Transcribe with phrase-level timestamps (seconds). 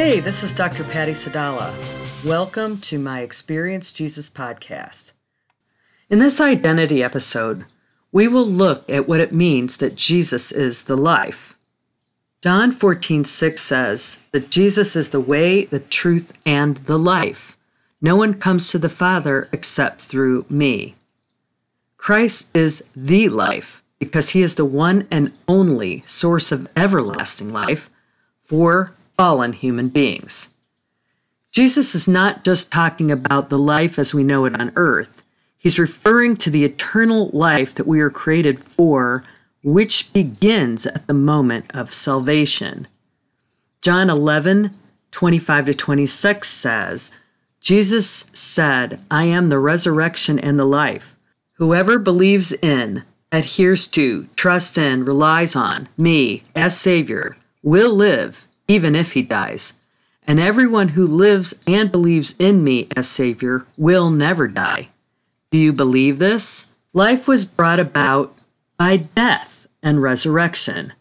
[0.00, 0.84] Hey, this is Dr.
[0.84, 1.74] Patty Sadallah.
[2.24, 5.10] Welcome to my Experience Jesus podcast.
[6.08, 7.64] In this identity episode,
[8.12, 11.58] we will look at what it means that Jesus is the life.
[12.44, 17.58] John 14, 6 says that Jesus is the way, the truth, and the life.
[18.00, 20.94] No one comes to the Father except through me.
[21.96, 27.90] Christ is the life because he is the one and only source of everlasting life
[28.44, 30.54] for fallen human beings.
[31.50, 35.24] Jesus is not just talking about the life as we know it on earth,
[35.58, 39.24] he's referring to the eternal life that we are created for,
[39.64, 42.86] which begins at the moment of salvation.
[43.82, 44.74] John 11,
[45.10, 47.10] 25 to 26 says,
[47.60, 51.16] Jesus said, I am the resurrection and the life.
[51.54, 58.94] Whoever believes in, adheres to, trusts in, relies on me as Savior will live even
[58.94, 59.74] if he dies.
[60.26, 64.88] And everyone who lives and believes in me as Savior will never die.
[65.50, 66.66] Do you believe this?
[66.92, 68.36] Life was brought about
[68.76, 70.92] by death and resurrection.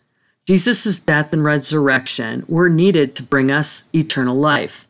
[0.45, 4.88] Jesus' death and resurrection were needed to bring us eternal life.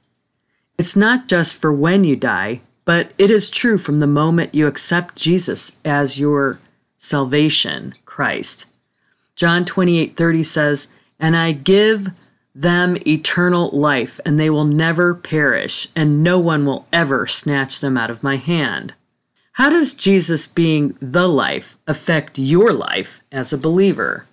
[0.78, 4.68] It's not just for when you die, but it is true from the moment you
[4.68, 6.60] accept Jesus as your
[6.98, 8.68] salvation, Christ.
[9.36, 10.90] John 28:30 says,
[11.20, 12.12] "And I give
[12.58, 17.96] them eternal life, and they will never perish, and no one will ever snatch them
[17.98, 18.96] out of my hand.
[19.54, 24.26] How does Jesus being the life affect your life as a believer?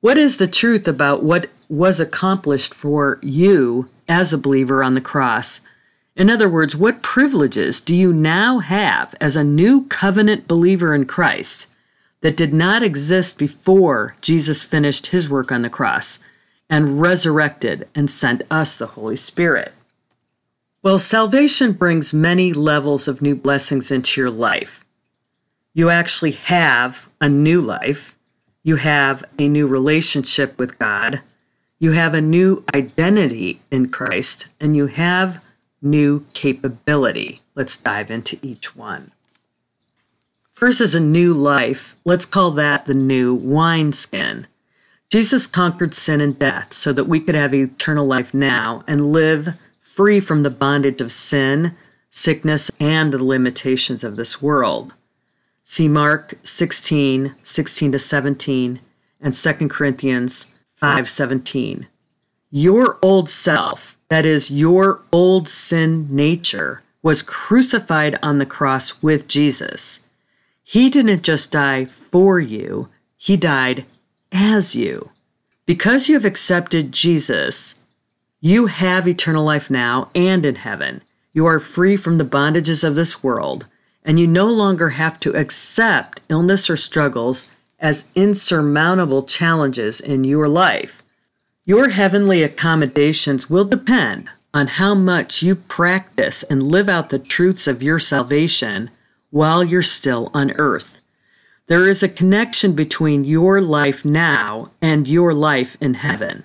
[0.00, 5.00] What is the truth about what was accomplished for you as a believer on the
[5.00, 5.60] cross?
[6.16, 11.06] In other words, what privileges do you now have as a new covenant believer in
[11.06, 11.68] Christ
[12.20, 16.18] that did not exist before Jesus finished his work on the cross?
[16.72, 19.74] And resurrected and sent us the Holy Spirit.
[20.82, 24.82] Well, salvation brings many levels of new blessings into your life.
[25.74, 28.16] You actually have a new life.
[28.62, 31.20] You have a new relationship with God.
[31.78, 35.44] You have a new identity in Christ, and you have
[35.82, 37.42] new capability.
[37.54, 39.12] Let's dive into each one.
[40.52, 41.96] First is a new life.
[42.06, 44.46] Let's call that the new wineskin.
[45.12, 49.50] Jesus conquered sin and death so that we could have eternal life now and live
[49.82, 51.76] free from the bondage of sin,
[52.08, 54.94] sickness, and the limitations of this world.
[55.64, 58.80] See Mark 16, 16 to 17,
[59.20, 61.88] and 2 Corinthians 5, 17.
[62.50, 69.28] Your old self, that is, your old sin nature, was crucified on the cross with
[69.28, 70.06] Jesus.
[70.64, 73.84] He didn't just die for you, He died
[74.32, 75.10] as you.
[75.66, 77.78] Because you have accepted Jesus,
[78.40, 81.02] you have eternal life now and in heaven.
[81.32, 83.66] You are free from the bondages of this world,
[84.04, 90.48] and you no longer have to accept illness or struggles as insurmountable challenges in your
[90.48, 91.02] life.
[91.64, 97.66] Your heavenly accommodations will depend on how much you practice and live out the truths
[97.66, 98.90] of your salvation
[99.30, 101.01] while you're still on earth.
[101.68, 106.44] There is a connection between your life now and your life in heaven.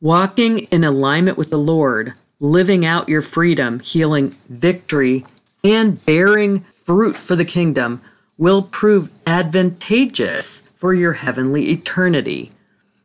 [0.00, 5.26] Walking in alignment with the Lord, living out your freedom, healing, victory,
[5.62, 8.00] and bearing fruit for the kingdom
[8.38, 12.50] will prove advantageous for your heavenly eternity.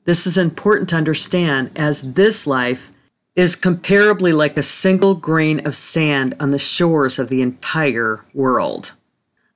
[0.06, 2.92] This is important to understand as this life
[3.36, 8.94] is comparably like a single grain of sand on the shores of the entire world.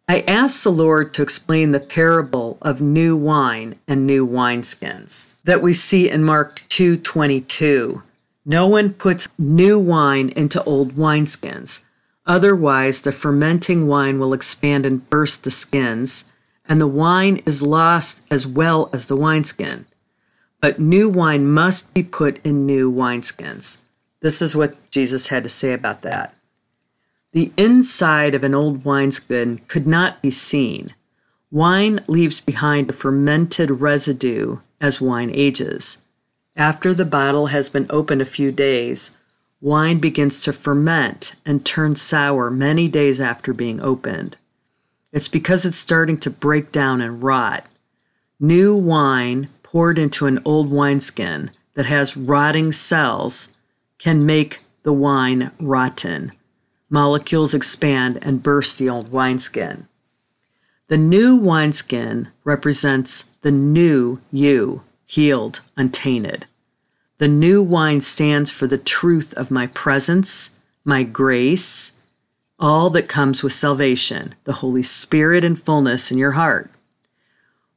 [0.09, 5.61] I asked the Lord to explain the parable of new wine and new wineskins that
[5.61, 8.03] we see in Mark 2:22.
[8.45, 11.81] No one puts new wine into old wineskins.
[12.25, 16.23] Otherwise, the fermenting wine will expand and burst the skins,
[16.69, 19.85] and the wine is lost as well as the wineskin.
[20.61, 23.79] But new wine must be put in new wineskins.
[24.21, 26.33] This is what Jesus had to say about that.
[27.37, 30.95] The inside of an old wineskin could not be seen.
[31.51, 35.99] Wine leaves behind a fermented residue as wine ages.
[36.55, 39.11] After the bottle has been open a few days,
[39.61, 44.37] wine begins to ferment and turn sour many days after being opened.
[45.11, 47.67] It's because it's starting to break down and rot.
[48.39, 53.49] New wine poured into an old wineskin that has rotting cells
[53.99, 56.31] can make the wine rotten
[56.89, 59.87] molecules expand and burst the old wineskin.
[60.87, 66.45] The new wineskin represents the new you, healed, untainted.
[67.17, 70.51] The new wine stands for the truth of my presence,
[70.85, 71.93] my grace,
[72.59, 76.71] all that comes with salvation, the Holy Spirit and fullness in your heart.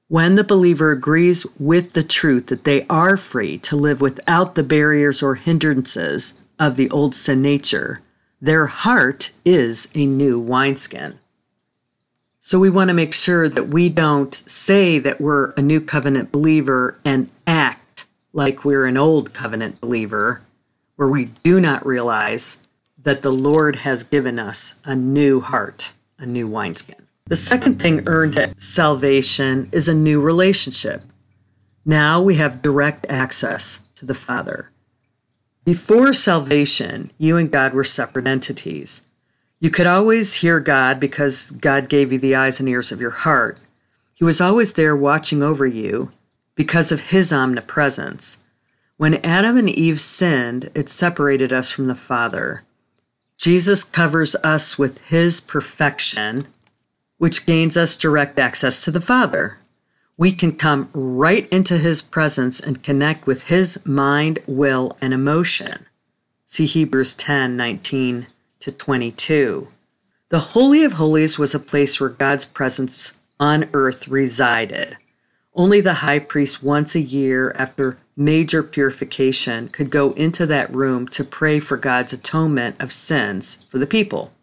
[0.08, 4.62] When the believer agrees with the truth that they are free to live without the
[4.62, 8.00] barriers or hindrances of the old sin nature,
[8.40, 11.18] their heart is a new wineskin.
[12.38, 16.32] So we want to make sure that we don't say that we're a new covenant
[16.32, 20.40] believer and act like we're an old covenant believer,
[20.96, 22.58] where we do not realize
[23.02, 27.06] that the Lord has given us a new heart, a new wineskin.
[27.26, 31.02] The second thing earned at salvation is a new relationship.
[31.84, 34.70] Now we have direct access to the Father.
[35.64, 39.06] Before salvation, you and God were separate entities.
[39.60, 43.10] You could always hear God because God gave you the eyes and ears of your
[43.10, 43.58] heart.
[44.14, 46.12] He was always there watching over you
[46.54, 48.42] because of His omnipresence.
[48.96, 52.64] When Adam and Eve sinned, it separated us from the Father.
[53.40, 56.46] Jesus covers us with his perfection,
[57.16, 59.56] which gains us direct access to the Father.
[60.20, 65.86] We can come right into his presence and connect with his mind, will, and emotion.
[66.44, 68.26] See Hebrews 10 19
[68.58, 69.68] to 22.
[70.28, 74.98] The Holy of Holies was a place where God's presence on earth resided.
[75.54, 81.08] Only the high priest once a year after major purification could go into that room
[81.08, 84.34] to pray for God's atonement of sins for the people.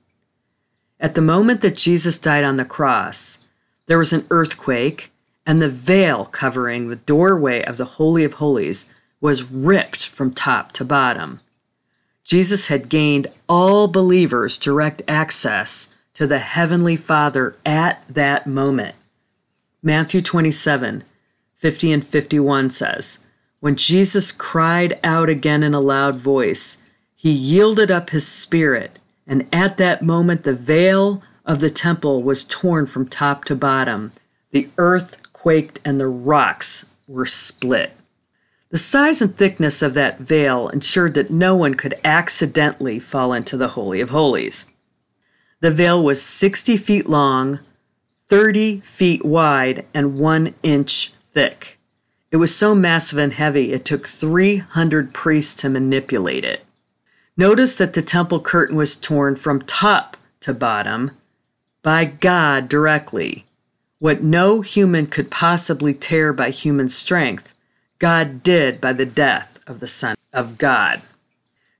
[0.99, 3.45] At the moment that Jesus died on the cross,
[3.85, 5.11] there was an earthquake,
[5.47, 10.73] and the veil covering the doorway of the Holy of Holies was ripped from top
[10.73, 11.39] to bottom.
[12.23, 18.95] Jesus had gained all believers direct access to the Heavenly Father at that moment.
[19.81, 21.03] Matthew 27
[21.55, 23.19] 50 and 51 says,
[23.59, 26.77] when Jesus cried out again in a loud voice,
[27.15, 32.43] he yielded up his spirit, and at that moment the veil of the temple was
[32.43, 34.11] torn from top to bottom.
[34.51, 35.17] The earth
[35.47, 37.93] quaked and the rocks were split.
[38.69, 43.55] The size and thickness of that veil ensured that no one could accidentally fall into
[43.55, 44.65] the Holy of Holies.
[45.61, 47.61] The veil was 60 feet long,
[48.27, 51.79] 30 feet wide, and one inch thick.
[52.29, 56.65] It was so massive and heavy, it took 300 priests to manipulate it.
[57.37, 61.11] Notice that the temple curtain was torn from top to bottom
[61.83, 63.46] by God directly.
[63.99, 67.53] What no human could possibly tear by human strength,
[67.99, 71.01] God did by the death of the Son of God.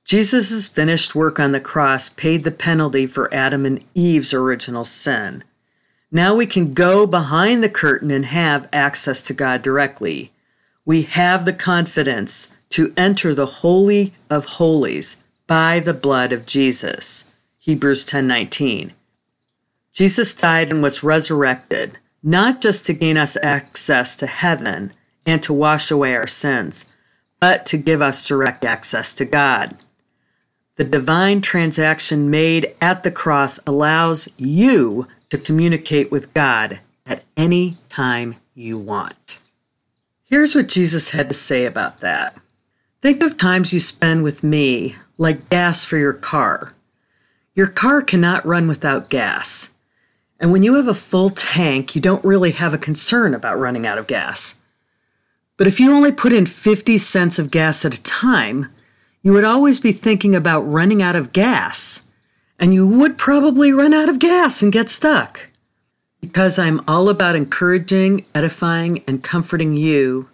[0.04, 5.44] Jesus' finished work on the cross paid the penalty for Adam and Eve's original sin.
[6.12, 10.32] Now we can go behind the curtain and have access to God directly
[10.88, 17.26] we have the confidence to enter the holy of holies by the blood of Jesus.
[17.60, 18.94] Hebrews 10:19.
[19.92, 24.92] Jesus died and was resurrected, not just to gain us access to heaven
[25.26, 26.86] and to wash away our sins,
[27.40, 29.78] but to give us direct access to God.
[30.76, 37.78] The divine transaction made at the cross allows you to communicate with God at any
[37.88, 39.40] time you want.
[40.26, 42.36] Here's what Jesus had to say about that.
[43.02, 46.74] Think of times you spend with me like gas for your car.
[47.56, 49.70] Your car cannot run without gas.
[50.40, 53.88] And when you have a full tank, you don't really have a concern about running
[53.88, 54.56] out of gas.
[55.58, 58.70] But if you only put in 50 cents of gas at a time,
[59.24, 62.06] you would always be thinking about running out of gas.
[62.60, 65.50] And you would probably run out of gas and get stuck.
[66.22, 70.30] Because I'm all about encouraging, edifying, and comforting you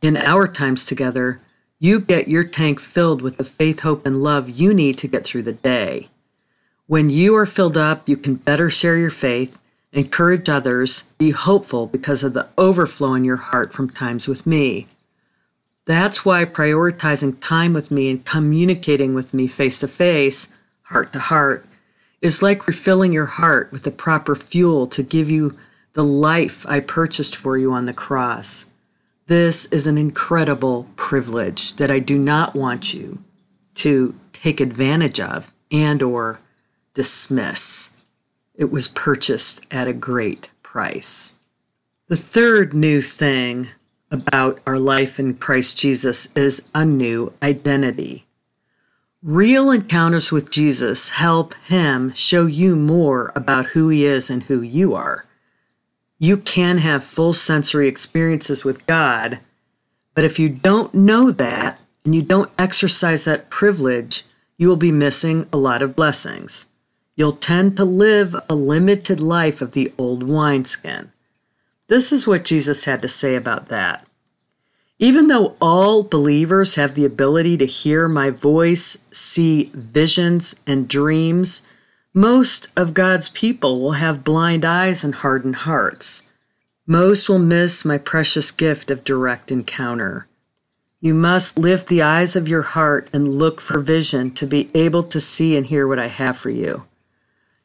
[0.00, 1.40] in our times together,
[1.78, 5.24] you get your tank filled with the faith, hope, and love you need to get
[5.24, 6.08] through the day.
[6.86, 9.58] When you are filled up, you can better share your faith,
[9.92, 14.88] encourage others, be hopeful because of the overflow in your heart from times with me.
[15.84, 21.18] That's why prioritizing time with me and communicating with me face to face, heart to
[21.18, 21.66] heart,
[22.20, 25.56] is like refilling your heart with the proper fuel to give you
[25.94, 28.66] the life I purchased for you on the cross.
[29.26, 33.22] This is an incredible privilege that I do not want you
[33.76, 36.38] to take advantage of and or
[36.94, 37.90] dismiss.
[38.54, 41.34] It was purchased at a great price.
[42.08, 43.68] The third new thing
[44.10, 48.26] about our life in Christ Jesus is a new identity.
[49.22, 54.60] Real encounters with Jesus help him show you more about who he is and who
[54.60, 55.24] you are.
[56.18, 59.38] You can have full sensory experiences with God,
[60.14, 64.24] but if you don't know that, and you don't exercise that privilege,
[64.58, 66.66] you will be missing a lot of blessings.
[67.14, 71.12] You'll tend to live a limited life of the old wineskin.
[71.88, 74.06] This is what Jesus had to say about that.
[74.98, 81.66] Even though all believers have the ability to hear my voice, see visions and dreams,
[82.14, 86.30] most of God's people will have blind eyes and hardened hearts.
[86.86, 90.28] Most will miss my precious gift of direct encounter.
[91.00, 95.02] You must lift the eyes of your heart and look for vision to be able
[95.04, 96.86] to see and hear what I have for you.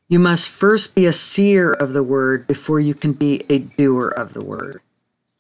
[0.10, 4.08] You must first be a seer of the word before you can be a doer
[4.08, 4.80] of the word.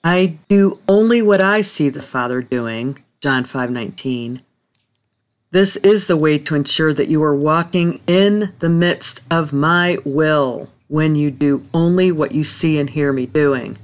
[0.03, 4.41] I do only what I see the Father doing, John 5:19.
[5.51, 9.99] This is the way to ensure that you are walking in the midst of my
[10.03, 13.77] will when you do only what you see and hear me doing.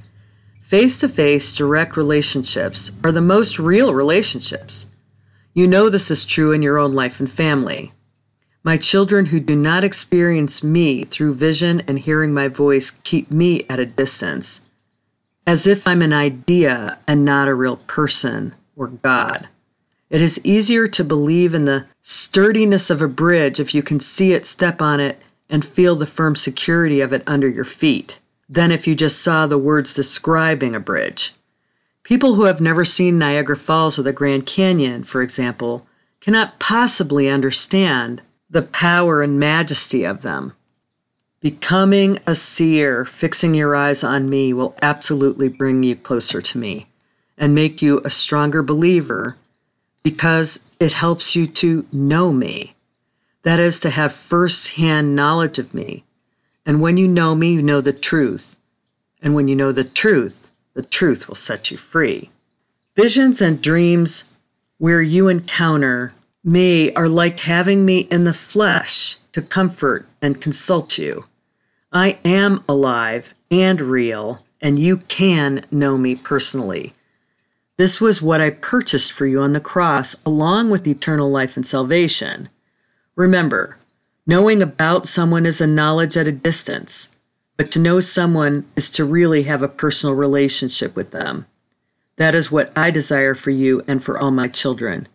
[0.62, 4.88] Face to face, direct relationships are the most real relationships.
[5.54, 7.94] You know this is true in your own life and family.
[8.66, 13.66] My children who do not experience me through vision and hearing my voice keep me
[13.70, 14.62] at a distance,
[15.46, 19.50] as if I'm an idea and not a real person or God.
[20.10, 24.32] It is easier to believe in the sturdiness of a bridge if you can see
[24.32, 28.72] it, step on it, and feel the firm security of it under your feet than
[28.72, 31.34] if you just saw the words describing a bridge.
[32.04, 35.86] People who have never seen Niagara Falls or the Grand Canyon, for example,
[36.22, 38.22] cannot possibly understand
[38.54, 40.54] the power and majesty of them.
[41.42, 46.86] Becoming a seer, fixing your eyes on me, will absolutely bring you closer to me
[47.36, 49.36] and make you a stronger believer
[50.04, 52.76] because it helps you to know me.
[53.42, 56.04] That is, to have first hand knowledge of me.
[56.64, 58.60] And when you know me, you know the truth.
[59.20, 62.30] And when you know the truth, the truth will set you free.
[62.96, 64.26] Visions and dreams
[64.78, 70.98] where you encounter me are like having me in the flesh to comfort and consult
[70.98, 71.26] you.
[71.92, 76.94] I am alive and real, and you can know me personally.
[77.78, 81.66] This was what I purchased for you on the cross, along with eternal life and
[81.66, 82.50] salvation.
[83.16, 83.78] Remember,
[84.28, 87.16] knowing about someone is a knowledge at a distance,
[87.58, 91.46] but to know someone is to really have a personal relationship with them.
[92.18, 95.08] That is what I desire for you and for all my children.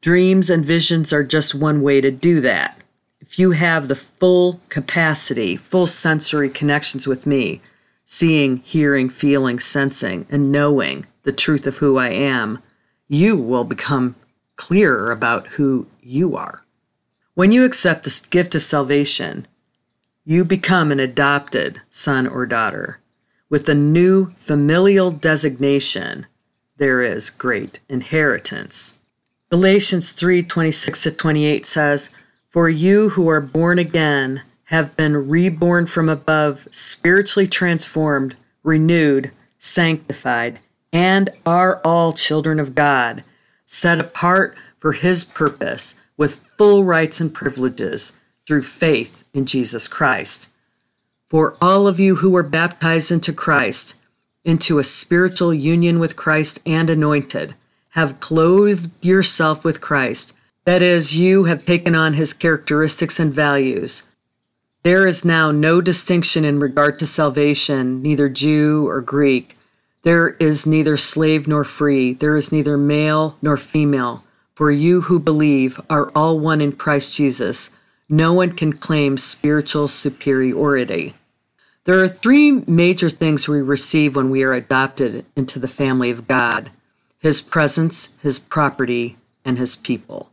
[0.00, 2.78] Dreams and visions are just one way to do that.
[3.20, 7.60] If you have the full capacity, full sensory connections with me,
[8.04, 12.62] seeing, hearing, feeling, sensing, and knowing the truth of who I am,
[13.08, 14.14] you will become
[14.54, 16.64] clearer about who you are.
[17.34, 19.46] When you accept the gift of salvation,
[20.24, 23.00] you become an adopted son or daughter.
[23.50, 26.26] With the new familial designation,
[26.76, 28.97] there is great inheritance.
[29.50, 32.10] Galatians 3 26 to 28 says,
[32.50, 40.58] For you who are born again have been reborn from above, spiritually transformed, renewed, sanctified,
[40.92, 43.24] and are all children of God,
[43.64, 48.12] set apart for His purpose with full rights and privileges
[48.46, 50.48] through faith in Jesus Christ.
[51.26, 53.94] For all of you who were baptized into Christ,
[54.44, 57.54] into a spiritual union with Christ and anointed,
[57.98, 60.32] have clothed yourself with Christ.
[60.64, 64.04] That is, you have taken on his characteristics and values.
[64.84, 69.58] There is now no distinction in regard to salvation, neither Jew or Greek.
[70.04, 72.12] There is neither slave nor free.
[72.12, 74.22] There is neither male nor female.
[74.54, 77.70] For you who believe are all one in Christ Jesus.
[78.08, 81.14] No one can claim spiritual superiority.
[81.82, 86.28] There are three major things we receive when we are adopted into the family of
[86.28, 86.70] God
[87.18, 90.30] his presence, his property, and his people.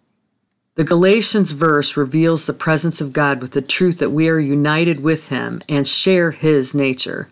[0.75, 5.01] The Galatians verse reveals the presence of God with the truth that we are united
[5.01, 7.29] with him and share his nature.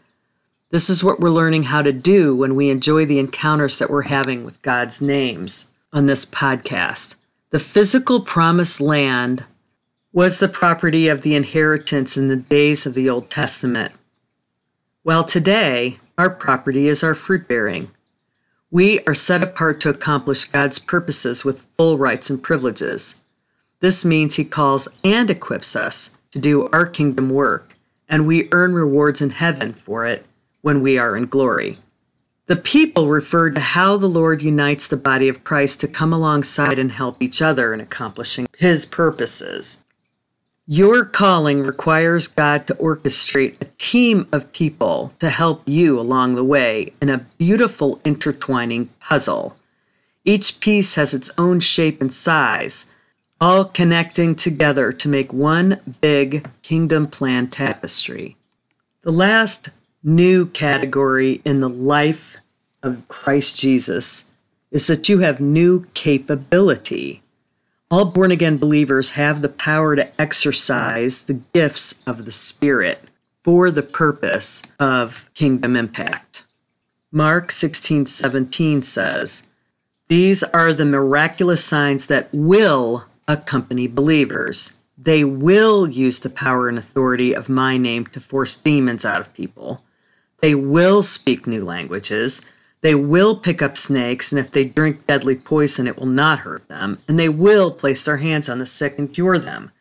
[0.70, 4.04] This is what we're learning how to do when we enjoy the encounters that we're
[4.04, 7.16] having with God's names on this podcast.
[7.50, 9.44] The physical promised land
[10.14, 13.92] was the property of the inheritance in the days of the Old Testament.
[15.04, 17.90] While today, our property is our fruit bearing.
[18.74, 23.22] We are set apart to accomplish God's purposes with full rights and privileges.
[23.82, 27.76] This means He calls and equips us to do our kingdom work,
[28.10, 30.26] and we earn rewards in heaven for it
[30.62, 31.78] when we are in glory.
[32.48, 36.80] The people referred to how the Lord unites the body of Christ to come alongside
[36.80, 39.83] and help each other in accomplishing His purposes.
[40.66, 46.44] Your calling requires God to orchestrate a team of people to help you along the
[46.44, 49.58] way in a beautiful intertwining puzzle.
[50.24, 52.86] Each piece has its own shape and size,
[53.42, 58.38] all connecting together to make one big kingdom plan tapestry.
[59.02, 59.68] The last
[60.02, 62.38] new category in the life
[62.82, 64.30] of Christ Jesus
[64.72, 67.23] is that you have new capability.
[67.94, 73.04] All born again believers have the power to exercise the gifts of the Spirit
[73.44, 76.44] for the purpose of kingdom impact.
[77.12, 79.46] Mark 16 17 says,
[80.08, 84.76] These are the miraculous signs that will accompany believers.
[84.98, 89.36] They will use the power and authority of my name to force demons out of
[89.36, 89.84] people.
[90.42, 92.42] They will speak new languages.
[92.84, 96.68] They will pick up snakes, and if they drink deadly poison, it will not hurt
[96.68, 97.00] them.
[97.08, 99.72] And they will place their hands on the sick and cure them.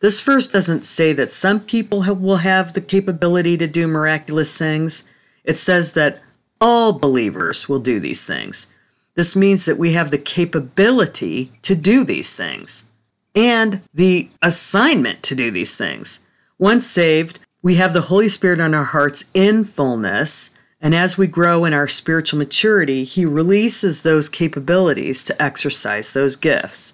[0.00, 4.58] This verse doesn't say that some people have, will have the capability to do miraculous
[4.58, 5.04] things.
[5.42, 6.20] It says that
[6.60, 8.66] all believers will do these things.
[9.14, 12.92] This means that we have the capability to do these things
[13.34, 16.20] and the assignment to do these things.
[16.58, 20.50] Once saved, we have the Holy Spirit on our hearts in fullness.
[20.84, 26.36] And as we grow in our spiritual maturity, He releases those capabilities to exercise those
[26.36, 26.92] gifts.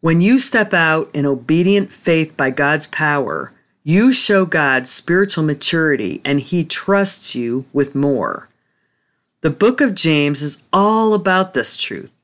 [0.00, 3.52] When you step out in obedient faith by God's power,
[3.84, 8.48] you show God's spiritual maturity and He trusts you with more.
[9.42, 12.14] The book of James is all about this truth.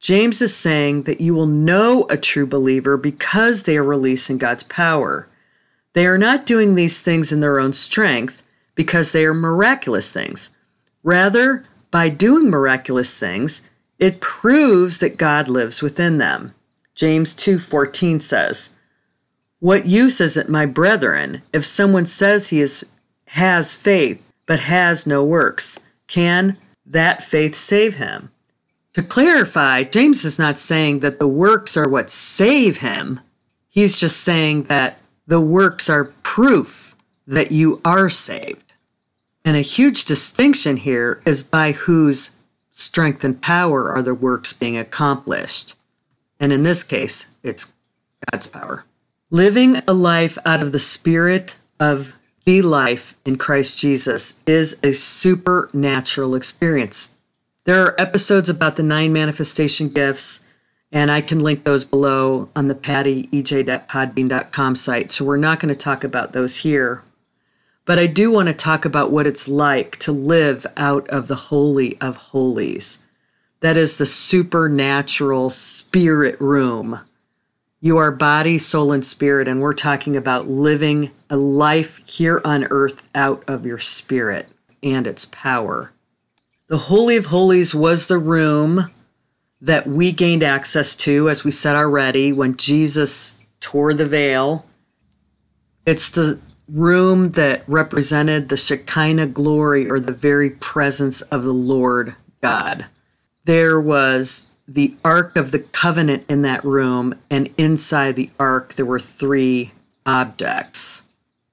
[0.00, 4.64] James is saying that you will know a true believer because they are releasing God's
[4.64, 5.28] power.
[5.94, 8.41] They are not doing these things in their own strength
[8.74, 10.50] because they are miraculous things.
[11.02, 13.62] Rather, by doing miraculous things,
[13.98, 16.54] it proves that God lives within them.
[16.94, 18.70] James 2:14 says,
[19.60, 22.84] "What use is it, my brethren, if someone says he is
[23.28, 25.78] has faith but has no works?
[26.06, 28.30] Can that faith save him?"
[28.94, 33.20] To clarify, James is not saying that the works are what save him.
[33.68, 36.81] He's just saying that the works are proof
[37.26, 38.74] that you are saved.
[39.44, 42.32] And a huge distinction here is by whose
[42.70, 45.76] strength and power are the works being accomplished.
[46.38, 47.72] And in this case, it's
[48.30, 48.84] God's power.
[49.30, 54.92] Living a life out of the spirit of the life in Christ Jesus is a
[54.92, 57.14] supernatural experience.
[57.64, 60.44] There are episodes about the nine manifestation gifts,
[60.90, 65.12] and I can link those below on the pattyej.podbean.com site.
[65.12, 67.02] So we're not going to talk about those here.
[67.84, 71.34] But I do want to talk about what it's like to live out of the
[71.34, 72.98] Holy of Holies.
[73.60, 77.00] That is the supernatural spirit room.
[77.80, 82.68] You are body, soul, and spirit, and we're talking about living a life here on
[82.70, 84.48] earth out of your spirit
[84.82, 85.92] and its power.
[86.68, 88.90] The Holy of Holies was the room
[89.60, 94.64] that we gained access to, as we said already, when Jesus tore the veil.
[95.84, 102.14] It's the room that represented the Shekinah glory or the very presence of the Lord
[102.40, 102.86] God.
[103.44, 108.86] There was the Ark of the Covenant in that room, and inside the Ark, there
[108.86, 109.72] were three
[110.06, 111.02] objects.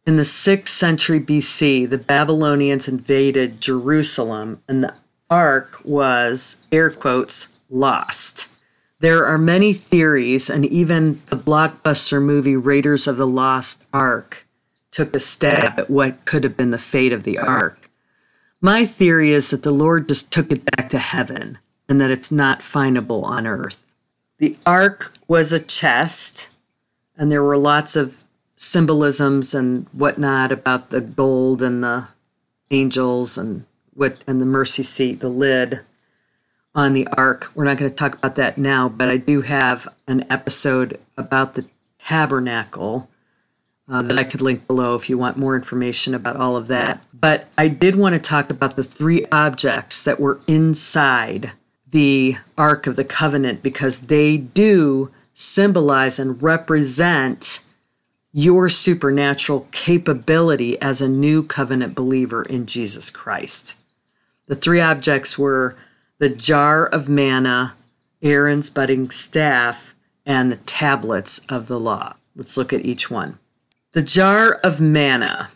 [0.06, 4.94] In the 6th century BC, the Babylonians invaded Jerusalem, and the
[5.30, 8.48] ark was, air quotes, lost.
[9.00, 14.46] There are many theories, and even the blockbuster movie Raiders of the Lost Ark
[14.92, 17.90] took a stab at what could have been the fate of the ark.
[18.62, 22.32] My theory is that the Lord just took it back to heaven and that it's
[22.32, 23.84] not findable on earth.
[24.38, 26.50] The ark was a chest,
[27.18, 28.24] and there were lots of
[28.56, 32.08] symbolisms and whatnot about the gold and the
[32.72, 35.82] angels and what and the mercy seat, the lid
[36.76, 37.52] on the ark.
[37.56, 41.56] We're not going to talk about that now, but I do have an episode about
[41.56, 41.66] the
[42.00, 43.10] tabernacle
[43.90, 47.04] uh, that I could link below if you want more information about all of that.
[47.14, 51.52] But I did want to talk about the three objects that were inside
[51.90, 57.62] the Ark of the Covenant because they do symbolize and represent
[58.32, 63.76] your supernatural capability as a new covenant believer in Jesus Christ.
[64.46, 65.76] The three objects were
[66.20, 67.74] the jar of manna,
[68.22, 72.16] Aaron's budding staff, and the tablets of the law.
[72.36, 73.40] Let's look at each one.
[73.94, 75.50] The jar of manna.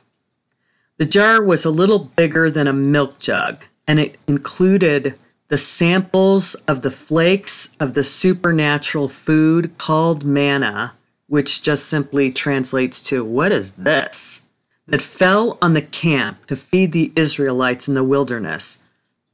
[0.98, 5.14] The jar was a little bigger than a milk jug, and it included
[5.50, 10.94] the samples of the flakes of the supernatural food called manna,
[11.28, 14.44] which just simply translates to, What is this?
[14.88, 18.84] that fell on the camp to feed the Israelites in the wilderness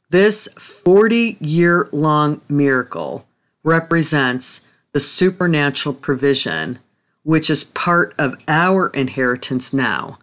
[0.10, 3.26] This 40 year long miracle
[3.64, 6.80] represents the supernatural provision,
[7.24, 10.18] which is part of our inheritance now.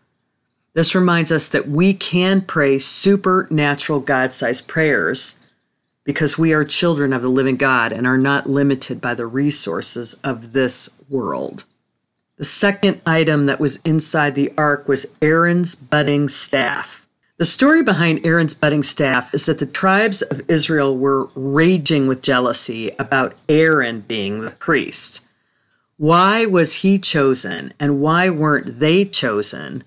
[0.74, 5.38] This reminds us that we can pray supernatural God sized prayers
[6.04, 10.14] because we are children of the living God and are not limited by the resources
[10.22, 11.64] of this world.
[12.37, 17.06] The second item that was inside the ark was Aaron's budding staff.
[17.38, 22.22] The story behind Aaron's budding staff is that the tribes of Israel were raging with
[22.22, 25.26] jealousy about Aaron being the priest.
[25.98, 29.82] Why was he chosen and why weren't they chosen?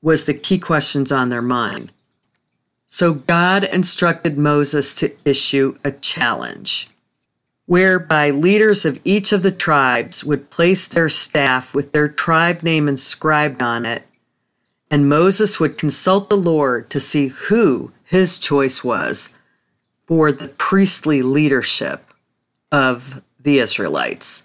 [0.00, 1.90] Was the key questions on their mind.
[2.86, 6.88] So God instructed Moses to issue a challenge,
[7.66, 12.86] whereby leaders of each of the tribes would place their staff with their tribe name
[12.86, 14.06] inscribed on it,
[14.88, 19.30] and Moses would consult the Lord to see who his choice was
[20.06, 22.14] for the priestly leadership
[22.70, 24.44] of the Israelites.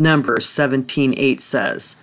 [0.00, 1.96] Numbers 17:8 says,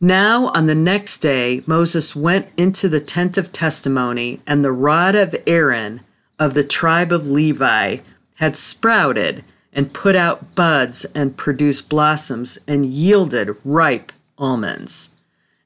[0.00, 5.14] now, on the next day, Moses went into the tent of testimony, and the rod
[5.14, 6.02] of Aaron
[6.38, 7.98] of the tribe of Levi
[8.34, 15.16] had sprouted and put out buds and produced blossoms and yielded ripe almonds.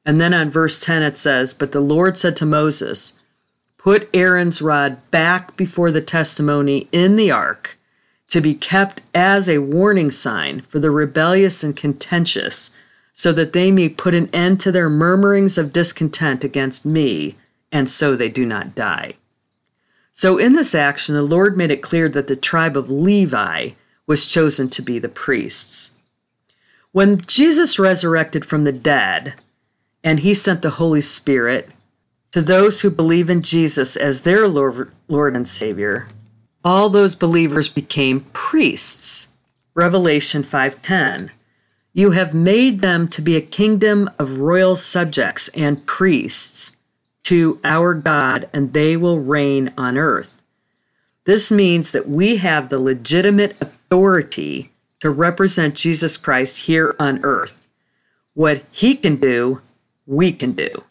[0.04, 3.14] And then on verse 10 it says, But the Lord said to Moses,
[3.76, 7.77] Put Aaron's rod back before the testimony in the ark
[8.28, 12.70] to be kept as a warning sign for the rebellious and contentious
[13.12, 17.36] so that they may put an end to their murmurings of discontent against me,
[17.72, 19.14] and so they do not die.
[20.12, 23.70] So, in this action, the Lord made it clear that the tribe of Levi
[24.06, 25.92] was chosen to be the priests.
[26.92, 29.34] When Jesus resurrected from the dead,
[30.04, 31.70] and he sent the Holy Spirit
[32.32, 36.06] to those who believe in Jesus as their Lord, and Savior,
[36.68, 39.28] all those believers became priests.
[39.74, 41.30] Revelation 5:10
[41.94, 46.76] you have made them to be a kingdom of royal subjects and priests
[47.24, 50.32] to our God, and they will reign on earth.
[51.24, 57.66] This means that we have the legitimate authority to represent Jesus Christ here on earth.
[58.34, 59.60] What he can do,
[60.06, 60.84] we can do.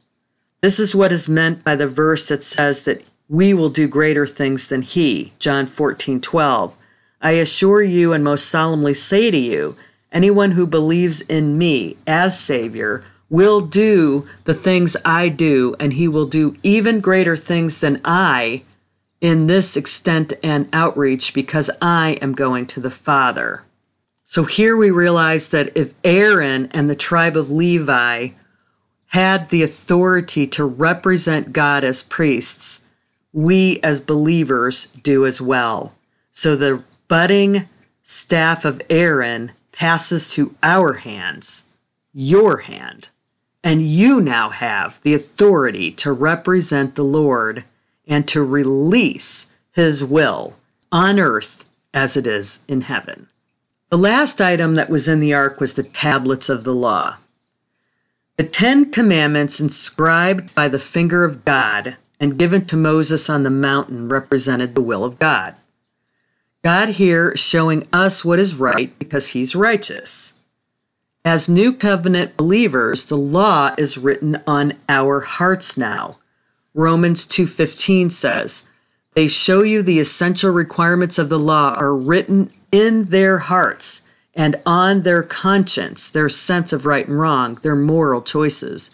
[0.62, 4.26] This is what is meant by the verse that says that we will do greater
[4.26, 5.34] things than he.
[5.40, 6.76] John 14, 12.
[7.22, 9.76] I assure you and most solemnly say to you,
[10.12, 16.08] Anyone who believes in me as Savior will do the things I do, and he
[16.08, 18.63] will do even greater things than I
[19.20, 23.63] in this extent and outreach because I am going to the Father.
[24.24, 28.30] So here we realize that if Aaron and the tribe of Levi
[29.08, 32.84] had the authority to represent God as priests,
[33.38, 35.93] we as believers do as well.
[36.32, 37.69] So the budding
[38.02, 41.69] staff of Aaron passes to our hands,
[42.15, 43.10] your hand,
[43.63, 47.63] and you now have the authority to represent the Lord
[48.08, 50.56] and to release his will
[50.91, 53.28] on earth as it is in heaven.
[53.91, 57.17] The last item that was in the ark was the tablets of the law.
[58.38, 63.49] The Ten Commandments inscribed by the finger of God and given to Moses on the
[63.49, 65.56] mountain represented the will of God.
[66.63, 70.34] God here showing us what is right because he's righteous.
[71.23, 76.17] As new covenant believers, the law is written on our hearts now.
[76.73, 78.63] Romans 2:15 says,
[79.13, 84.03] "They show you the essential requirements of the law are written in their hearts
[84.34, 88.91] and on their conscience, their sense of right and wrong, their moral choices,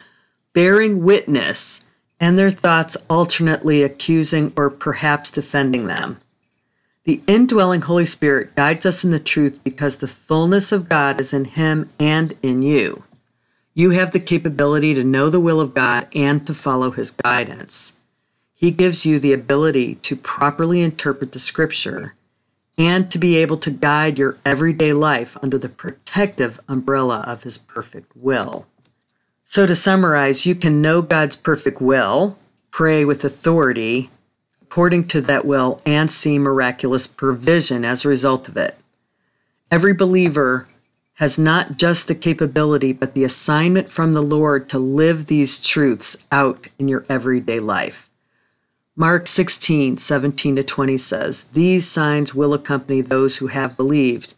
[0.54, 1.82] bearing witness,
[2.24, 6.18] and their thoughts alternately accusing or perhaps defending them."
[7.04, 11.34] The indwelling Holy Spirit guides us in the truth because the fullness of God is
[11.34, 13.04] in Him and in you.
[13.74, 17.94] You have the capability to know the will of God and to follow His guidance.
[18.56, 22.14] He gives you the ability to properly interpret the Scripture
[22.78, 27.58] and to be able to guide your everyday life under the protective umbrella of His
[27.58, 28.66] perfect will.
[29.44, 32.38] So, to summarize, you can know God's perfect will,
[32.72, 34.10] pray with authority,
[34.62, 38.78] according to that will and see miraculous provision as a result of it.
[39.70, 40.68] Every believer
[41.16, 46.18] has not just the capability, but the assignment from the Lord to live these truths
[46.32, 48.10] out in your everyday life.
[48.96, 54.34] Mark 16, 17 to 20 says, These signs will accompany those who have believed.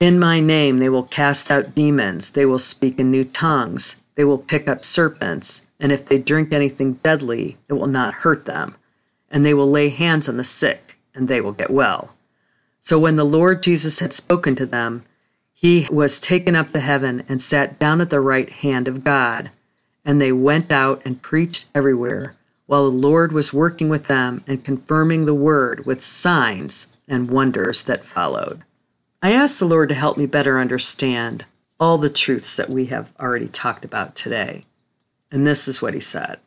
[0.00, 4.24] In my name they will cast out demons, they will speak in new tongues, they
[4.24, 8.76] will pick up serpents, and if they drink anything deadly, it will not hurt them
[9.30, 12.14] and they will lay hands on the sick, and they will get well.
[12.80, 15.04] So when the Lord Jesus had spoken to them,
[15.52, 19.50] he was taken up to heaven and sat down at the right hand of God.
[20.04, 24.64] And they went out and preached everywhere, while the Lord was working with them and
[24.64, 28.62] confirming the word with signs and wonders that followed.
[29.20, 31.44] I asked the Lord to help me better understand
[31.80, 34.64] all the truths that we have already talked about today.
[35.30, 36.38] And this is what he said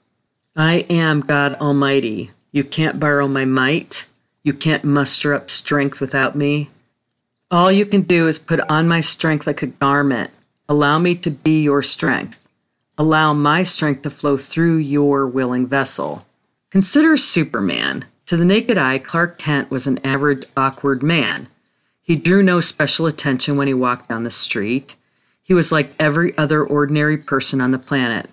[0.56, 2.32] I am God Almighty.
[2.52, 4.08] You can't borrow my might.
[4.44, 6.70] You can't muster up strength without me.
[7.50, 10.32] All you can do is put on my strength like a garment.
[10.67, 12.48] Allow me to be your strength.
[12.98, 16.26] Allow my strength to flow through your willing vessel.
[16.70, 18.06] Consider Superman.
[18.28, 21.48] To the naked eye, Clark Kent was an average, awkward man.
[22.02, 24.96] He drew no special attention when he walked down the street.
[25.51, 28.29] He was like every other ordinary person on the planet.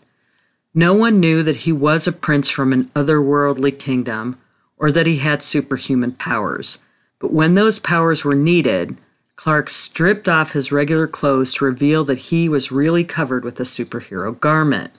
[0.72, 4.38] No one knew that he was a prince from an otherworldly kingdom
[4.76, 6.78] or that he had superhuman powers.
[7.18, 8.98] But when those powers were needed,
[9.34, 13.64] Clark stripped off his regular clothes to reveal that he was really covered with a
[13.64, 14.92] superhero garment.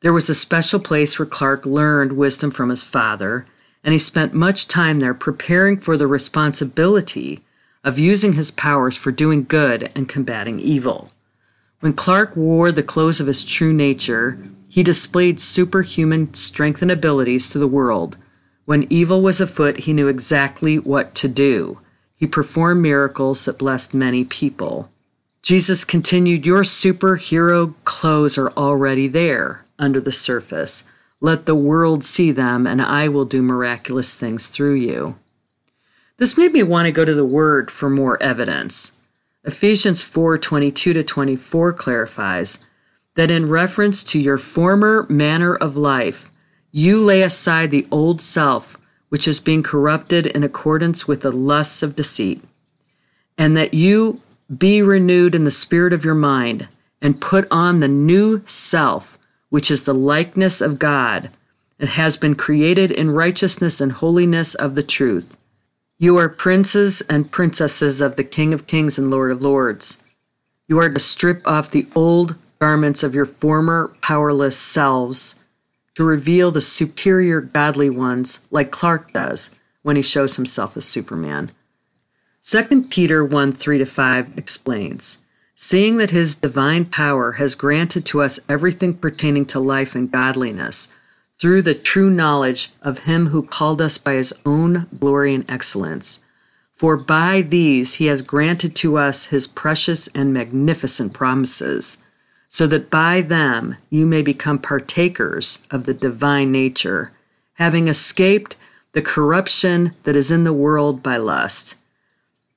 [0.00, 3.46] There was a special place where Clark learned wisdom from his father,
[3.82, 7.40] and he spent much time there preparing for the responsibility
[7.82, 11.10] of using his powers for doing good and combating evil.
[11.84, 17.48] When Clark wore the clothes of his true nature, he displayed superhuman strength and abilities
[17.50, 18.16] to the world
[18.64, 21.80] when evil was afoot, he knew exactly what to do.
[22.16, 24.90] He performed miracles that blessed many people.
[25.42, 30.84] Jesus continued, Your superhero clothes are already there under the surface.
[31.20, 35.16] Let the world see them, and I will do miraculous things through you.
[36.16, 38.92] This made me want to go to the Word for more evidence.
[39.44, 42.64] Ephesians 4 22 to 24 clarifies
[43.14, 46.30] that in reference to your former manner of life,
[46.72, 48.76] you lay aside the old self,
[49.10, 52.42] which is being corrupted in accordance with the lusts of deceit,
[53.36, 54.20] and that you
[54.56, 56.66] be renewed in the spirit of your mind,
[57.02, 59.18] and put on the new self,
[59.50, 61.30] which is the likeness of God,
[61.78, 65.36] and has been created in righteousness and holiness of the truth.
[66.04, 70.04] You are princes and princesses of the King of Kings and Lord of Lords.
[70.68, 75.36] You are to strip off the old garments of your former powerless selves
[75.94, 81.52] to reveal the superior godly ones, like Clark does when he shows himself as Superman.
[82.42, 85.22] 2 Peter 1 3 to 5 explains
[85.54, 90.92] Seeing that his divine power has granted to us everything pertaining to life and godliness,
[91.40, 96.22] through the true knowledge of him who called us by his own glory and excellence.
[96.74, 101.98] For by these he has granted to us his precious and magnificent promises
[102.54, 107.10] so that by them you may become partakers of the divine nature,
[107.54, 108.56] having escaped
[108.92, 111.74] the corruption that is in the world by lust.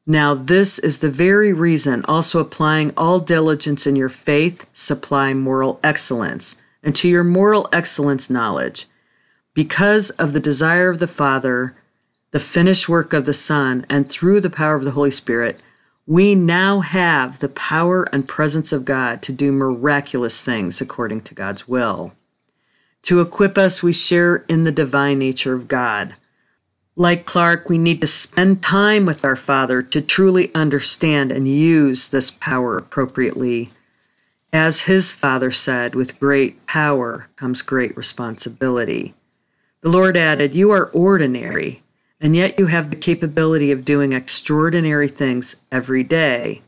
[0.05, 5.79] Now, this is the very reason, also applying all diligence in your faith, supply moral
[5.83, 8.85] excellence, and to your moral excellence, knowledge.
[9.53, 11.75] Because of the desire of the Father,
[12.31, 15.59] the finished work of the Son, and through the power of the Holy Spirit,
[16.05, 21.33] we now have the power and presence of God to do miraculous things according to
[21.33, 22.13] God's will.
[23.01, 26.15] To equip us, we share in the divine nature of God.
[26.95, 32.07] Like Clark, we need to spend time with our Father to truly understand and use
[32.07, 33.71] this power appropriately.
[34.53, 39.13] As his Father said, with great power comes great responsibility.
[39.81, 41.83] The Lord added, You are ordinary,
[42.21, 46.61] and yet you have the capability of doing extraordinary things every day.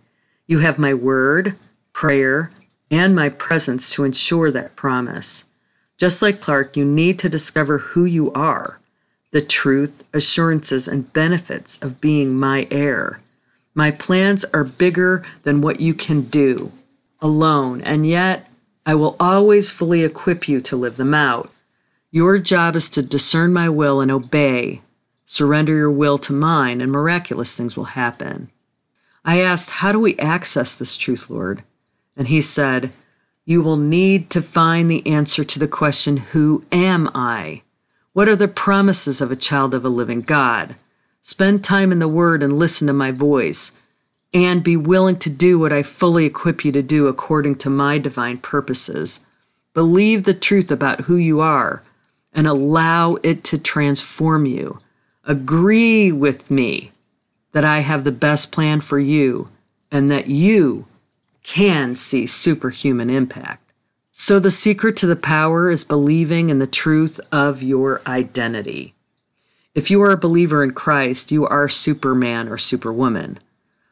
[0.45, 1.55] You have my word,
[1.93, 2.51] prayer,
[2.91, 5.45] and my presence to ensure that promise.
[5.97, 8.79] Just like Clark, you need to discover who you are,
[9.31, 13.21] the truth, assurances, and benefits of being my heir.
[13.73, 16.73] My plans are bigger than what you can do
[17.21, 18.47] alone, and yet
[18.85, 21.51] I will always fully equip you to live them out.
[22.11, 24.81] Your job is to discern my will and obey,
[25.25, 28.49] Surrender your will to mine, and miraculous things will happen.
[29.23, 31.61] I asked, How do we access this truth, Lord?
[32.17, 32.91] And he said,
[33.45, 37.61] You will need to find the answer to the question, Who am I?
[38.13, 40.75] What are the promises of a child of a living God?
[41.21, 43.71] Spend time in the Word and listen to my voice,
[44.33, 47.97] and be willing to do what I fully equip you to do according to my
[47.97, 49.25] divine purposes.
[49.73, 51.83] Believe the truth about who you are
[52.33, 54.79] and allow it to transform you
[55.29, 56.91] agree with me
[57.51, 59.49] that I have the best plan for you
[59.91, 60.85] and that you
[61.43, 63.71] can see superhuman impact.
[64.11, 68.93] So, the secret to the power is believing in the truth of your identity.
[69.73, 73.39] If you are a believer in Christ, you are Superman or Superwoman.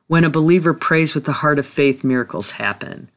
[0.08, 3.10] When a believer prays with the heart of faith, miracles happen.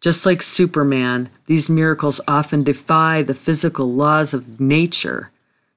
[0.00, 5.30] Just like Superman, these miracles often defy the physical laws of nature.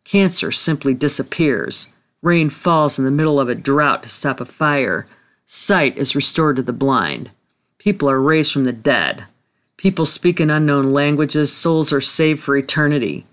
[0.04, 1.94] Cancer simply disappears.
[2.24, 5.06] Rain falls in the middle of a drought to stop a fire.
[5.46, 7.30] Sight is restored to the blind.
[7.78, 9.26] People are raised from the dead.
[9.78, 11.54] People speak in unknown languages.
[11.54, 13.28] Souls are saved for eternity.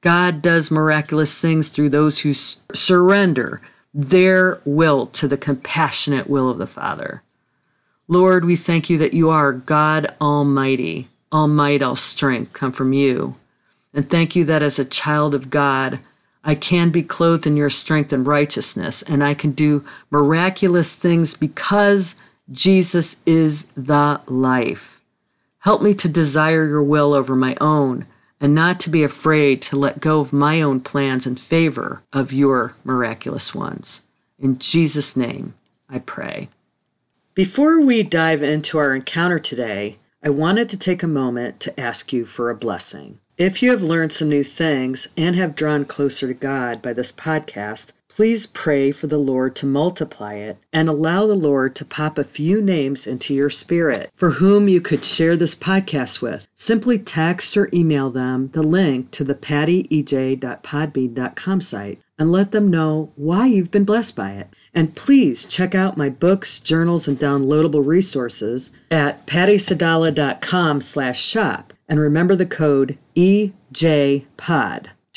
[0.00, 3.60] God does miraculous things through those who surrender
[3.98, 7.20] their will to the compassionate will of the Father.
[8.06, 11.08] Lord, we thank you that you are God Almighty.
[11.32, 13.34] All might, all strength come from you.
[13.92, 15.98] And thank you that as a child of God,
[16.44, 21.34] I can be clothed in your strength and righteousness, and I can do miraculous things
[21.34, 22.14] because
[22.52, 25.02] Jesus is the life.
[25.58, 28.06] Help me to desire your will over my own
[28.40, 32.32] and not to be afraid to let go of my own plans in favor of
[32.32, 34.02] your miraculous ones.
[34.38, 35.54] In Jesus' name,
[35.88, 36.48] I pray.
[37.34, 42.12] Before we dive into our encounter today, I wanted to take a moment to ask
[42.12, 43.20] you for a blessing.
[43.36, 47.12] If you have learned some new things and have drawn closer to God by this
[47.12, 52.16] podcast, please pray for the Lord to multiply it and allow the Lord to pop
[52.18, 56.48] a few names into your spirit for whom you could share this podcast with.
[56.54, 63.12] Simply text or email them the link to the pattyej.podbean.com site and let them know
[63.14, 64.48] why you've been blessed by it.
[64.74, 71.72] And please check out my books, journals, and downloadable resources at pattysadallah.com slash shop.
[71.88, 74.86] And remember the code EJPOD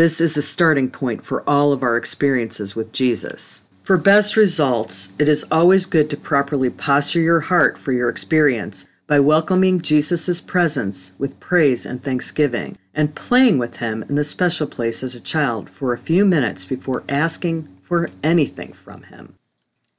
[0.00, 3.64] This is a starting point for all of our experiences with Jesus.
[3.82, 8.88] For best results, it is always good to properly posture your heart for your experience
[9.06, 14.66] by welcoming Jesus' presence with praise and thanksgiving, and playing with him in the special
[14.66, 19.34] place as a child for a few minutes before asking for anything from him.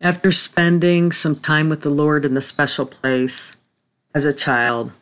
[0.02, 3.56] After spending some time with the Lord in the special place
[4.16, 4.94] as a child,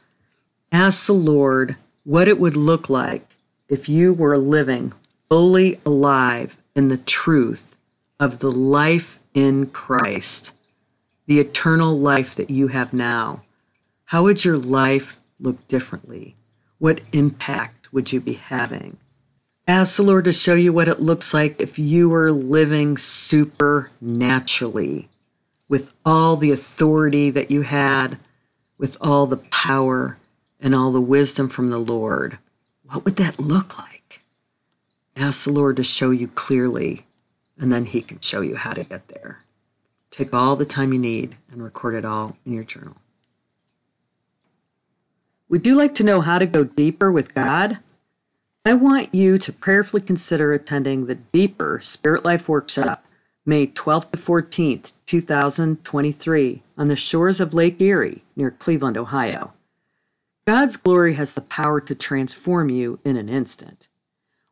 [0.73, 3.28] ask the Lord what it would look like
[3.69, 4.91] if you were living
[5.29, 7.77] fully alive in the truth
[8.19, 10.53] of the life in Christ,
[11.27, 13.43] the eternal life that you have now.
[14.05, 16.35] How would your life look differently?
[16.79, 18.97] What impact would you be having?
[19.67, 25.09] Ask the Lord to show you what it looks like if you were living supernaturally
[25.67, 28.17] with all the authority that you had,
[28.79, 30.17] with all the power
[30.59, 32.39] and all the wisdom from the Lord.
[32.89, 34.23] What would that look like?
[35.15, 37.05] Ask the Lord to show you clearly,
[37.57, 39.43] and then He can show you how to get there.
[40.09, 42.95] Take all the time you need and record it all in your journal.
[45.49, 47.79] Would you like to know how to go deeper with God?
[48.65, 53.05] I want you to prayerfully consider attending the Deeper Spirit Life Workshop,
[53.45, 59.53] May 12th to 14th, 2023, on the shores of Lake Erie near Cleveland, Ohio.
[60.49, 63.87] God's glory has the power to transform you in an instant.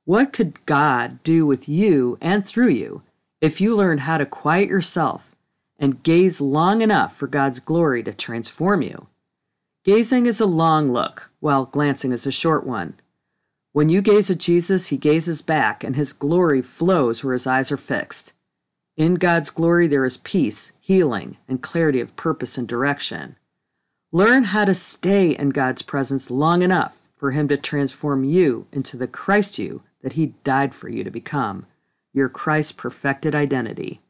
[0.06, 3.02] What could God do with you and through you
[3.42, 5.36] if you learned how to quiet yourself
[5.80, 9.08] and gaze long enough for God's glory to transform you?
[9.84, 12.94] Gazing is a long look, while glancing is a short one.
[13.72, 17.72] When you gaze at Jesus, he gazes back, and his glory flows where his eyes
[17.72, 18.34] are fixed.
[18.98, 23.36] In God's glory, there is peace, healing, and clarity of purpose and direction.
[24.18, 28.98] Learn how to stay in God's presence long enough for him to transform you into
[28.98, 31.68] the Christ you that he died for you to become,
[32.14, 34.02] your Christ perfected identity.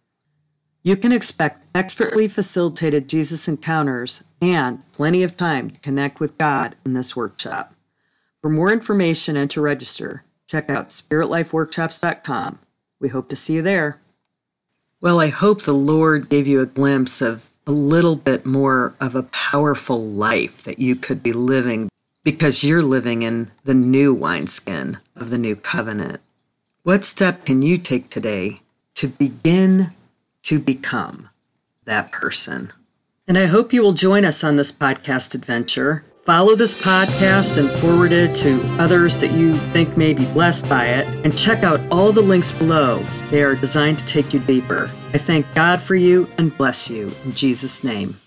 [0.82, 6.78] You can expect expertly facilitated Jesus encounters and plenty of time to connect with God
[6.86, 7.74] in this workshop.
[8.40, 12.60] For more information and to register, check out spiritlifeworkshops.com.
[13.02, 14.00] We hope to see you there.
[15.02, 19.14] Well, I hope the Lord gave you a glimpse of a little bit more of
[19.14, 21.90] a powerful life that you could be living
[22.24, 26.22] because you're living in the new wineskin of the new covenant.
[26.84, 28.62] What step can you take today
[28.96, 29.92] to begin
[30.44, 31.30] to become
[31.84, 32.72] that person?
[33.28, 36.06] And I hope you will join us on this podcast adventure.
[36.24, 40.86] Follow this podcast and forward it to others that you think may be blessed by
[40.86, 41.08] it.
[41.26, 43.06] And check out all the links below.
[43.32, 44.90] They are designed to take you deeper.
[45.18, 48.20] I thank God for you and bless you in Jesus' name.